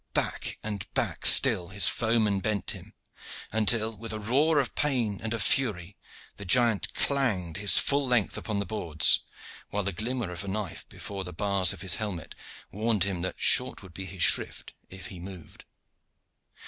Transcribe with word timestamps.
Back 0.15 0.57
and 0.63 0.91
back 0.95 1.27
still 1.27 1.67
his 1.67 1.87
foeman 1.87 2.39
bent 2.39 2.71
him, 2.71 2.95
until, 3.51 3.95
with 3.95 4.11
a 4.11 4.19
roar 4.19 4.57
of 4.57 4.73
pain 4.73 5.19
and 5.21 5.31
of 5.31 5.43
fury, 5.43 5.95
the 6.37 6.43
giant 6.43 6.95
clanged 6.95 7.57
his 7.57 7.77
full 7.77 8.07
length 8.07 8.35
upon 8.35 8.57
the 8.57 8.65
boards, 8.65 9.19
while 9.69 9.83
the 9.83 9.93
glimmer 9.93 10.31
of 10.31 10.43
a 10.43 10.47
knife 10.47 10.89
before 10.89 11.23
the 11.23 11.33
bars 11.33 11.71
of 11.71 11.81
his 11.81 11.97
helmet 12.01 12.33
warned 12.71 13.03
him 13.03 13.21
that 13.21 13.39
short 13.39 13.83
would 13.83 13.93
be 13.93 14.05
his 14.05 14.23
shrift 14.23 14.73
if 14.89 15.05
he 15.13 15.19
moved. 15.19 15.65